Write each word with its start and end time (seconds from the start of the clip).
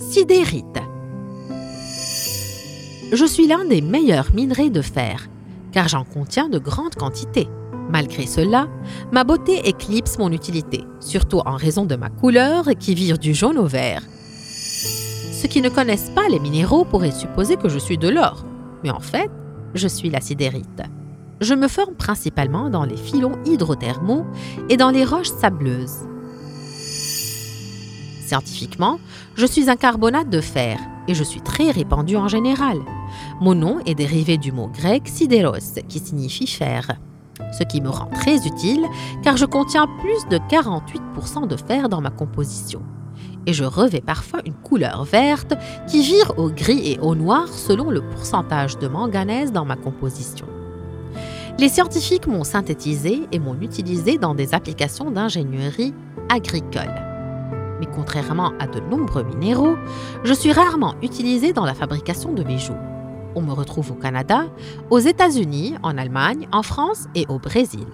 Sidérite. 0.00 0.80
Je 3.12 3.24
suis 3.26 3.46
l'un 3.46 3.66
des 3.66 3.82
meilleurs 3.82 4.34
minerais 4.34 4.70
de 4.70 4.80
fer, 4.80 5.28
car 5.72 5.88
j'en 5.88 6.04
contiens 6.04 6.48
de 6.48 6.58
grandes 6.58 6.94
quantités. 6.94 7.48
Malgré 7.90 8.26
cela, 8.26 8.66
ma 9.12 9.24
beauté 9.24 9.68
éclipse 9.68 10.18
mon 10.18 10.32
utilité, 10.32 10.84
surtout 11.00 11.40
en 11.44 11.56
raison 11.56 11.84
de 11.84 11.96
ma 11.96 12.08
couleur 12.08 12.64
qui 12.78 12.94
vire 12.94 13.18
du 13.18 13.34
jaune 13.34 13.58
au 13.58 13.66
vert. 13.66 14.02
Ceux 15.32 15.48
qui 15.48 15.60
ne 15.60 15.68
connaissent 15.68 16.10
pas 16.10 16.28
les 16.28 16.40
minéraux 16.40 16.84
pourraient 16.84 17.10
supposer 17.10 17.56
que 17.56 17.68
je 17.68 17.78
suis 17.78 17.98
de 17.98 18.08
l'or, 18.08 18.44
mais 18.82 18.90
en 18.90 19.00
fait, 19.00 19.30
je 19.74 19.86
suis 19.86 20.08
la 20.08 20.22
sidérite. 20.22 20.82
Je 21.40 21.54
me 21.54 21.68
forme 21.68 21.94
principalement 21.94 22.70
dans 22.70 22.84
les 22.84 22.96
filons 22.96 23.38
hydrothermaux 23.44 24.24
et 24.70 24.76
dans 24.76 24.90
les 24.90 25.04
roches 25.04 25.28
sableuses. 25.28 26.09
Scientifiquement, 28.30 29.00
je 29.34 29.44
suis 29.44 29.68
un 29.68 29.74
carbonate 29.74 30.30
de 30.30 30.40
fer 30.40 30.78
et 31.08 31.14
je 31.14 31.24
suis 31.24 31.40
très 31.40 31.72
répandu 31.72 32.16
en 32.16 32.28
général. 32.28 32.78
Mon 33.40 33.56
nom 33.56 33.80
est 33.86 33.96
dérivé 33.96 34.38
du 34.38 34.52
mot 34.52 34.68
grec 34.68 35.08
sidéros 35.08 35.82
qui 35.88 35.98
signifie 35.98 36.46
fer, 36.46 36.92
ce 37.50 37.64
qui 37.64 37.80
me 37.80 37.88
rend 37.88 38.06
très 38.06 38.46
utile 38.46 38.86
car 39.24 39.36
je 39.36 39.46
contiens 39.46 39.88
plus 39.98 40.28
de 40.30 40.40
48% 40.48 41.48
de 41.48 41.56
fer 41.56 41.88
dans 41.88 42.00
ma 42.00 42.10
composition. 42.10 42.82
Et 43.48 43.52
je 43.52 43.64
revais 43.64 44.00
parfois 44.00 44.42
une 44.46 44.54
couleur 44.54 45.02
verte 45.02 45.54
qui 45.88 46.00
vire 46.00 46.32
au 46.36 46.50
gris 46.50 46.92
et 46.92 47.00
au 47.00 47.16
noir 47.16 47.48
selon 47.48 47.90
le 47.90 48.00
pourcentage 48.00 48.78
de 48.78 48.86
manganèse 48.86 49.50
dans 49.50 49.64
ma 49.64 49.74
composition. 49.74 50.46
Les 51.58 51.68
scientifiques 51.68 52.28
m'ont 52.28 52.44
synthétisé 52.44 53.22
et 53.32 53.40
m'ont 53.40 53.60
utilisé 53.60 54.18
dans 54.18 54.36
des 54.36 54.54
applications 54.54 55.10
d'ingénierie 55.10 55.94
agricole 56.28 57.09
mais 57.80 57.86
contrairement 57.86 58.52
à 58.60 58.66
de 58.66 58.78
nombreux 58.78 59.24
minéraux, 59.24 59.76
je 60.22 60.34
suis 60.34 60.52
rarement 60.52 60.94
utilisé 61.02 61.52
dans 61.52 61.64
la 61.64 61.74
fabrication 61.74 62.32
de 62.32 62.44
bijoux. 62.44 62.76
On 63.34 63.42
me 63.42 63.52
retrouve 63.52 63.92
au 63.92 63.94
Canada, 63.94 64.44
aux 64.90 64.98
États-Unis, 64.98 65.74
en 65.82 65.96
Allemagne, 65.96 66.46
en 66.52 66.62
France 66.62 67.06
et 67.14 67.26
au 67.28 67.38
Brésil. 67.38 67.86